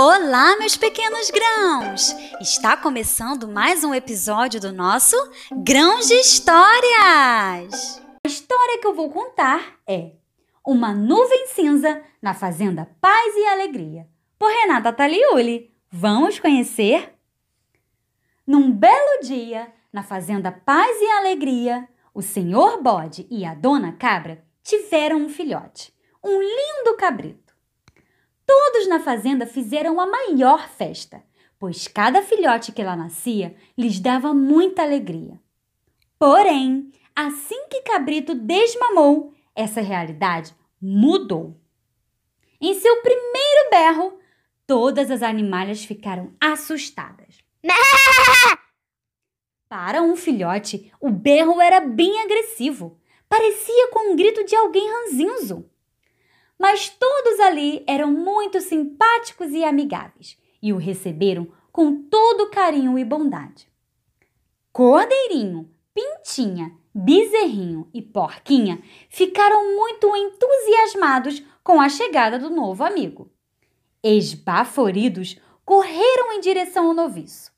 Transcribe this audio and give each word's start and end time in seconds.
Olá, 0.00 0.56
meus 0.58 0.76
pequenos 0.76 1.28
grãos! 1.28 2.14
Está 2.40 2.76
começando 2.76 3.48
mais 3.48 3.82
um 3.82 3.92
episódio 3.92 4.60
do 4.60 4.72
nosso 4.72 5.16
Grãos 5.50 6.06
de 6.06 6.14
Histórias! 6.14 8.00
A 8.24 8.28
história 8.28 8.78
que 8.80 8.86
eu 8.86 8.94
vou 8.94 9.10
contar 9.10 9.80
é 9.84 10.12
Uma 10.64 10.94
Nuvem 10.94 11.48
Cinza 11.48 12.00
na 12.22 12.32
Fazenda 12.32 12.88
Paz 13.00 13.34
e 13.34 13.44
Alegria, 13.48 14.06
por 14.38 14.48
Renata 14.48 14.92
Taliuli. 14.92 15.74
Vamos 15.90 16.38
conhecer? 16.38 17.14
Num 18.46 18.70
belo 18.70 19.20
dia, 19.24 19.66
na 19.92 20.04
Fazenda 20.04 20.52
Paz 20.52 20.96
e 21.00 21.10
Alegria, 21.10 21.88
o 22.14 22.22
senhor 22.22 22.80
bode 22.80 23.26
e 23.28 23.44
a 23.44 23.52
dona 23.52 23.94
cabra 23.94 24.44
tiveram 24.62 25.22
um 25.22 25.28
filhote, 25.28 25.92
um 26.22 26.40
lindo 26.40 26.96
cabrito. 26.96 27.47
Todos 28.48 28.88
na 28.88 28.98
fazenda 28.98 29.46
fizeram 29.46 30.00
a 30.00 30.06
maior 30.06 30.70
festa, 30.70 31.22
pois 31.58 31.86
cada 31.86 32.22
filhote 32.22 32.72
que 32.72 32.82
lá 32.82 32.96
nascia 32.96 33.54
lhes 33.76 34.00
dava 34.00 34.32
muita 34.32 34.80
alegria. 34.80 35.38
Porém, 36.18 36.90
assim 37.14 37.68
que 37.68 37.82
Cabrito 37.82 38.34
desmamou, 38.34 39.34
essa 39.54 39.82
realidade 39.82 40.54
mudou. 40.80 41.60
Em 42.58 42.72
seu 42.72 43.02
primeiro 43.02 43.70
berro, 43.70 44.18
todas 44.66 45.10
as 45.10 45.22
animalhas 45.22 45.84
ficaram 45.84 46.32
assustadas. 46.40 47.44
Para 49.68 50.00
um 50.00 50.16
filhote, 50.16 50.90
o 50.98 51.10
berro 51.10 51.60
era 51.60 51.80
bem 51.80 52.22
agressivo. 52.22 52.98
Parecia 53.28 53.88
com 53.88 54.10
um 54.10 54.16
grito 54.16 54.42
de 54.42 54.56
alguém 54.56 54.90
ranzinzo 54.90 55.68
mas 56.58 56.88
todos 56.88 57.38
ali 57.40 57.84
eram 57.86 58.10
muito 58.10 58.60
simpáticos 58.60 59.52
e 59.52 59.64
amigáveis 59.64 60.36
e 60.60 60.72
o 60.72 60.76
receberam 60.76 61.46
com 61.70 62.02
todo 62.08 62.50
carinho 62.50 62.98
e 62.98 63.04
bondade. 63.04 63.68
Cordeirinho, 64.72 65.70
Pintinha, 65.94 66.76
Bezerrinho 66.92 67.88
e 67.94 68.02
Porquinha 68.02 68.82
ficaram 69.08 69.76
muito 69.76 70.14
entusiasmados 70.16 71.42
com 71.62 71.80
a 71.80 71.88
chegada 71.88 72.38
do 72.38 72.50
novo 72.50 72.82
amigo. 72.82 73.30
Esbaforidos, 74.02 75.36
correram 75.64 76.32
em 76.32 76.40
direção 76.40 76.88
ao 76.88 76.94
noviço. 76.94 77.52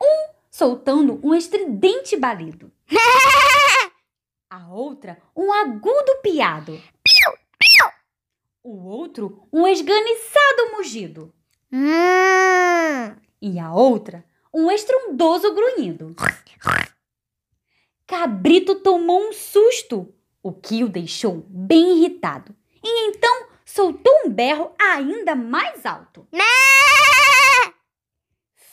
Um 0.00 0.34
soltando 0.50 1.20
um 1.22 1.34
estridente 1.34 2.16
balido. 2.16 2.72
A 4.50 4.72
outra, 4.72 5.18
um 5.36 5.52
agudo 5.52 6.20
piado 6.22 6.80
o 8.62 8.86
outro 8.86 9.46
um 9.52 9.66
esganiçado 9.66 10.72
mugido. 10.76 11.32
Hum. 11.72 13.16
E 13.40 13.58
a 13.58 13.72
outra 13.72 14.24
um 14.52 14.70
estrondoso 14.70 15.54
grunhido. 15.54 16.14
Cabrito 18.06 18.76
tomou 18.76 19.28
um 19.28 19.32
susto, 19.32 20.12
o 20.42 20.52
que 20.52 20.82
o 20.82 20.88
deixou 20.88 21.44
bem 21.48 21.98
irritado. 21.98 22.54
E 22.82 23.08
então 23.08 23.48
soltou 23.64 24.12
um 24.24 24.30
berro 24.30 24.72
ainda 24.80 25.34
mais 25.34 25.84
alto. 25.84 26.26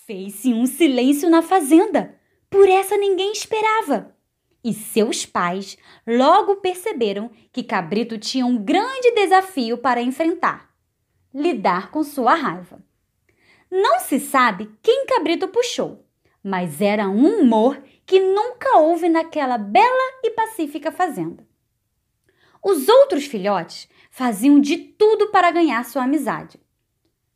Fez-se 0.06 0.54
um 0.54 0.66
silêncio 0.66 1.30
na 1.30 1.42
fazenda. 1.42 2.18
Por 2.50 2.70
essa 2.70 2.96
ninguém 2.96 3.32
esperava 3.32 4.15
e 4.66 4.74
seus 4.74 5.28
pais 5.28 5.78
logo 6.08 6.56
perceberam 6.56 7.30
que 7.54 7.62
Cabrito 7.62 8.18
tinha 8.18 8.48
um 8.48 8.58
grande 8.58 9.12
desafio 9.12 9.78
para 9.78 10.02
enfrentar: 10.02 10.74
lidar 11.32 11.92
com 11.92 12.04
sua 12.04 12.34
raiva. 12.34 12.84
Não 13.70 14.00
se 14.00 14.20
sabe 14.20 14.72
quem 14.82 15.06
Cabrito 15.06 15.48
puxou, 15.50 16.04
mas 16.44 16.82
era 16.82 17.08
um 17.08 17.42
humor 17.42 17.80
que 18.08 18.20
nunca 18.20 18.80
houve 18.80 19.08
naquela 19.08 19.60
bela 19.60 20.20
e 20.24 20.32
pacífica 20.32 20.92
fazenda. 20.92 21.48
Os 22.64 22.90
outros 22.90 23.26
filhotes 23.26 23.88
faziam 24.10 24.60
de 24.60 24.78
tudo 24.78 25.30
para 25.30 25.52
ganhar 25.52 25.86
sua 25.86 26.06
amizade. 26.06 26.60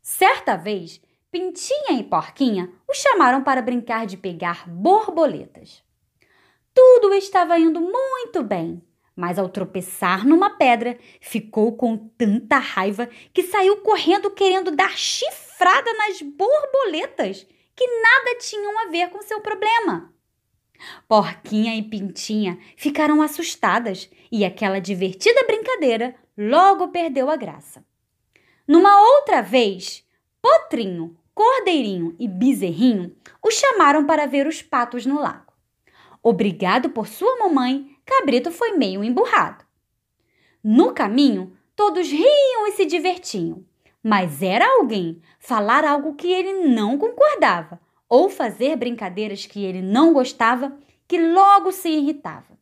Certa 0.02 0.56
vez, 0.56 1.00
Pintinha 1.30 1.92
e 1.92 2.02
Porquinha 2.02 2.72
o 2.88 2.94
chamaram 2.94 3.44
para 3.44 3.62
brincar 3.62 4.04
de 4.04 4.16
pegar 4.16 4.68
borboletas. 4.68 5.84
Tudo 6.74 7.12
estava 7.14 7.58
indo 7.58 7.80
muito 7.80 8.42
bem, 8.42 8.82
mas 9.16 9.38
ao 9.38 9.48
tropeçar 9.48 10.26
numa 10.26 10.50
pedra, 10.50 10.98
ficou 11.20 11.76
com 11.76 11.96
tanta 11.96 12.58
raiva 12.58 13.08
que 13.32 13.42
saiu 13.42 13.78
correndo 13.78 14.30
querendo 14.30 14.70
dar 14.70 14.96
chifrada 14.96 15.92
nas 15.94 16.22
borboletas 16.22 17.46
que 17.76 17.86
nada 17.86 18.38
tinham 18.38 18.78
a 18.80 18.90
ver 18.90 19.10
com 19.10 19.22
seu 19.22 19.40
problema. 19.40 20.12
Porquinha 21.06 21.76
e 21.76 21.82
Pintinha 21.82 22.58
ficaram 22.76 23.20
assustadas 23.20 24.08
e 24.32 24.44
aquela 24.44 24.80
divertida 24.80 25.44
brincadeira 25.44 26.14
logo 26.36 26.88
perdeu 26.88 27.28
a 27.30 27.36
graça. 27.36 27.84
Numa 28.66 29.00
outra 29.16 29.42
vez, 29.42 30.04
Potrinho, 30.40 31.16
Cordeirinho 31.34 32.14
e 32.18 32.28
Bezerrinho 32.28 33.14
o 33.42 33.50
chamaram 33.50 34.06
para 34.06 34.26
ver 34.26 34.46
os 34.46 34.62
patos 34.62 35.04
no 35.04 35.20
lago. 35.20 35.49
Obrigado 36.22 36.90
por 36.90 37.08
sua 37.08 37.38
mamãe, 37.38 37.96
Cabrito 38.04 38.50
foi 38.50 38.72
meio 38.72 39.02
emburrado. 39.02 39.64
No 40.62 40.92
caminho, 40.92 41.56
todos 41.74 42.10
riam 42.10 42.66
e 42.66 42.72
se 42.72 42.84
divertiam, 42.84 43.64
mas 44.02 44.42
era 44.42 44.66
alguém 44.66 45.22
falar 45.38 45.84
algo 45.84 46.14
que 46.14 46.30
ele 46.30 46.68
não 46.68 46.98
concordava 46.98 47.80
ou 48.08 48.28
fazer 48.28 48.76
brincadeiras 48.76 49.46
que 49.46 49.64
ele 49.64 49.80
não 49.80 50.12
gostava 50.12 50.76
que 51.06 51.18
logo 51.18 51.72
se 51.72 51.88
irritava. 51.88 52.58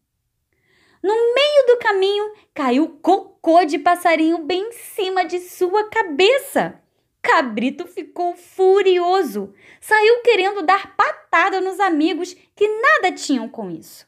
No 1.02 1.12
meio 1.12 1.66
do 1.66 1.78
caminho 1.78 2.32
caiu 2.52 2.88
cocô 3.00 3.64
de 3.64 3.78
passarinho 3.78 4.38
bem 4.38 4.68
em 4.68 4.72
cima 4.72 5.24
de 5.24 5.40
sua 5.40 5.88
cabeça. 5.88 6.80
Cabrito 7.22 7.86
ficou 7.86 8.34
furioso. 8.34 9.52
Saiu 9.80 10.22
querendo 10.22 10.62
dar 10.62 10.96
patada 10.96 11.60
nos 11.60 11.80
amigos 11.80 12.34
que 12.54 12.66
nada 12.66 13.12
tinham 13.12 13.48
com 13.48 13.70
isso. 13.70 14.06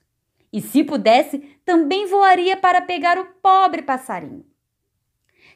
E 0.52 0.60
se 0.60 0.82
pudesse, 0.82 1.38
também 1.64 2.06
voaria 2.06 2.56
para 2.56 2.80
pegar 2.80 3.18
o 3.18 3.26
pobre 3.40 3.82
passarinho. 3.82 4.44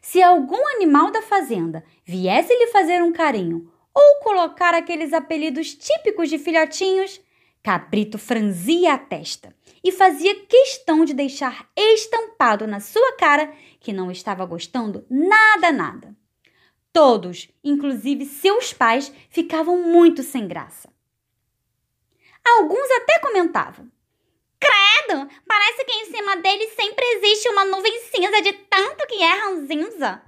Se 0.01 0.23
algum 0.23 0.69
animal 0.77 1.11
da 1.11 1.23
fazenda 1.23 1.83
viesse 2.05 2.53
lhe 2.53 2.67
fazer 2.69 3.03
um 3.03 3.13
carinho 3.13 3.73
ou 3.93 4.21
colocar 4.21 4.75
aqueles 4.75 5.13
apelidos 5.13 5.75
típicos 5.75 6.29
de 6.29 6.39
filhotinhos, 6.39 7.21
Cabrito 7.63 8.19
franzia 8.19 8.93
a 8.93 8.99
testa 8.99 9.55
e 9.83 9.91
fazia 9.91 10.35
questão 10.47 11.05
de 11.05 11.15
deixar 11.15 11.67
estampado 11.75 12.67
na 12.67 12.79
sua 12.81 13.17
cara 13.17 13.51
que 13.81 13.93
não 13.93 14.11
estava 14.11 14.45
gostando 14.45 15.07
nada, 15.09 15.73
nada. 15.73 16.15
Todos, 16.95 17.49
inclusive 17.65 18.25
seus 18.25 18.73
pais, 18.73 19.13
ficavam 19.29 19.83
muito 19.83 20.23
sem 20.23 20.47
graça. 20.47 20.89
Alguns 22.47 22.89
até 22.93 23.19
comentavam: 23.19 23.91
Credo, 24.61 25.29
parece 25.45 25.85
que 25.85 25.93
em 25.93 26.05
cima 26.05 26.37
dele 26.37 26.69
sempre 26.69 27.05
existe 27.17 27.49
uma 27.49 27.65
nuvem 27.65 28.01
cinza 28.03 28.41
de 28.41 28.53
tanto 28.53 29.09
que 29.09 29.21
é 29.21 29.33
ranzinza. 29.33 30.23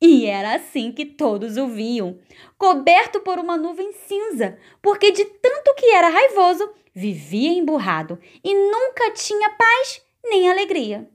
E 0.00 0.26
era 0.26 0.56
assim 0.56 0.90
que 0.90 1.06
todos 1.06 1.56
o 1.56 1.68
viam, 1.68 2.18
coberto 2.58 3.20
por 3.20 3.38
uma 3.38 3.56
nuvem 3.56 3.92
cinza, 3.92 4.58
porque 4.82 5.12
de 5.12 5.24
tanto 5.24 5.72
que 5.76 5.86
era 5.86 6.08
raivoso, 6.08 6.68
vivia 6.92 7.52
emburrado 7.52 8.18
e 8.42 8.52
nunca 8.52 9.12
tinha 9.12 9.50
paz 9.50 10.04
nem 10.24 10.50
alegria. 10.50 11.08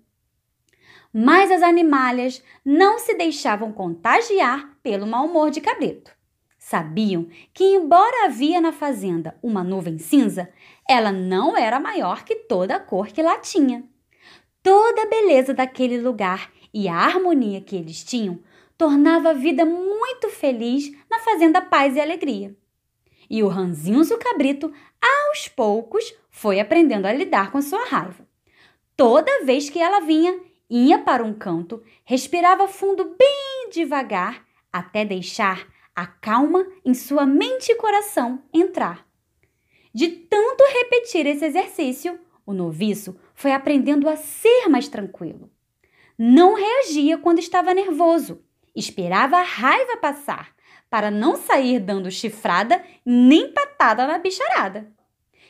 Mas 1.20 1.50
as 1.50 1.64
animalhas 1.64 2.44
não 2.64 3.00
se 3.00 3.16
deixavam 3.16 3.72
contagiar 3.72 4.78
pelo 4.84 5.08
mau 5.08 5.26
humor 5.26 5.50
de 5.50 5.60
Cabrito. 5.60 6.12
Sabiam 6.60 7.28
que, 7.56 7.64
embora 7.64 8.26
havia 8.26 8.62
na 8.62 8.72
fazenda 8.72 9.36
uma 9.42 9.64
nuvem 9.64 9.98
cinza, 9.98 10.48
ela 10.88 11.12
não 11.12 11.58
era 11.58 11.80
maior 11.80 12.24
que 12.24 12.36
toda 12.36 12.76
a 12.76 12.80
cor 12.80 13.08
que 13.08 13.24
lá 13.24 13.40
tinha. 13.40 13.84
Toda 14.62 15.02
a 15.02 15.08
beleza 15.08 15.56
daquele 15.56 16.00
lugar 16.00 16.52
e 16.72 16.88
a 16.88 16.94
harmonia 16.94 17.62
que 17.62 17.76
eles 17.76 18.04
tinham 18.04 18.40
tornava 18.78 19.32
a 19.32 19.34
vida 19.34 19.66
muito 19.66 20.30
feliz 20.30 20.92
na 21.10 21.18
fazenda 21.18 21.60
Paz 21.62 21.96
e 21.96 22.00
Alegria. 22.00 22.56
E 23.28 23.42
o 23.42 23.48
ranzinzo 23.48 24.20
cabrito, 24.20 24.72
aos 25.02 25.48
poucos, 25.48 26.14
foi 26.30 26.60
aprendendo 26.60 27.08
a 27.08 27.12
lidar 27.12 27.52
com 27.52 27.60
sua 27.60 27.86
raiva. 27.86 28.24
Toda 28.96 29.44
vez 29.46 29.68
que 29.68 29.80
ela 29.80 30.02
vinha, 30.02 30.46
ia 30.70 31.00
para 31.00 31.24
um 31.24 31.34
canto, 31.34 31.84
respirava 32.04 32.68
fundo 32.68 33.16
bem 33.18 33.70
devagar 33.72 34.46
até 34.72 35.06
deixar 35.06 35.68
a 35.96 36.06
calma 36.06 36.66
em 36.86 36.94
sua 36.94 37.26
mente 37.26 37.72
e 37.72 37.76
coração 37.76 38.44
entrar. 38.54 39.08
De 39.94 40.08
tanto 40.10 40.64
repetir 40.64 41.26
esse 41.26 41.46
exercício, 41.46 42.20
o 42.46 42.54
noviço 42.54 43.20
foi 43.34 43.52
aprendendo 43.52 44.08
a 44.08 44.16
ser 44.16 44.70
mais 44.70 44.88
tranquilo. 44.88 45.50
Não 46.18 46.54
reagia 46.54 47.18
quando 47.18 47.40
estava 47.40 47.74
nervoso, 47.74 48.44
esperava 48.76 49.38
a 49.38 49.44
raiva 49.44 49.98
passar 49.98 50.56
para 50.90 51.12
não 51.12 51.36
sair 51.36 51.80
dando 51.80 52.12
chifrada 52.12 52.84
nem 53.06 53.52
patada 53.52 54.08
na 54.08 54.18
bicharada. 54.18 54.92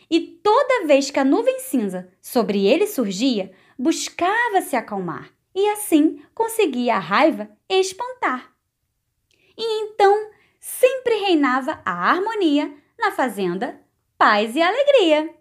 E 0.09 0.21
toda 0.21 0.87
vez 0.87 1.11
que 1.11 1.19
a 1.19 1.25
nuvem 1.25 1.59
cinza 1.59 2.09
sobre 2.21 2.65
ele 2.65 2.87
surgia, 2.87 3.51
buscava 3.77 4.61
se 4.61 4.75
acalmar 4.75 5.29
e 5.53 5.69
assim 5.69 6.21
conseguia 6.33 6.95
a 6.95 6.99
raiva 6.99 7.49
espantar. 7.69 8.51
E 9.57 9.83
então 9.83 10.31
sempre 10.59 11.15
reinava 11.15 11.81
a 11.85 12.09
harmonia 12.09 12.73
na 12.97 13.11
fazenda, 13.11 13.79
paz 14.17 14.55
e 14.55 14.61
alegria. 14.61 15.33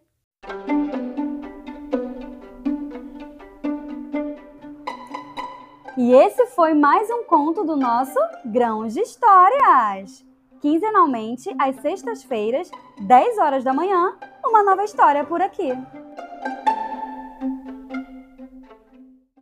E 5.99 6.13
esse 6.13 6.47
foi 6.49 6.75
mais 6.75 7.11
um 7.11 7.25
conto 7.25 7.65
do 7.65 7.75
nosso 7.75 8.19
Grãos 8.45 8.93
de 8.93 9.01
Histórias. 9.01 10.25
Quinzenalmente, 10.61 11.55
às 11.59 11.77
sextas-feiras, 11.77 12.71
10 13.01 13.39
horas 13.39 13.65
da 13.65 13.73
manhã, 13.73 14.15
uma 14.45 14.63
nova 14.63 14.85
história 14.85 15.25
por 15.25 15.41
aqui. 15.41 15.73